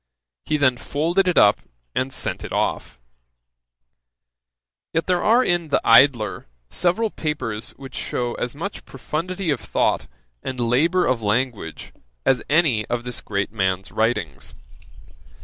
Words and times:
He 0.45 0.57
then 0.57 0.77
folded 0.77 1.27
it 1.27 1.37
up 1.37 1.59
and 1.93 2.11
sent 2.11 2.43
it 2.43 2.51
off. 2.51 2.97
Yet 4.93 5.05
there 5.05 5.23
are 5.23 5.43
in 5.43 5.67
The 5.67 5.79
Idler 5.83 6.47
several 6.71 7.11
papers 7.11 7.69
which 7.77 7.93
shew 7.93 8.35
as 8.39 8.55
much 8.55 8.83
profundity 8.83 9.51
of 9.51 9.59
thought, 9.59 10.07
and 10.41 10.59
labour 10.59 11.05
of 11.05 11.21
language, 11.21 11.93
as 12.25 12.41
any 12.49 12.83
of 12.87 13.03
this 13.03 13.21
great 13.21 13.51
man's 13.51 13.91
writings. 13.91 14.55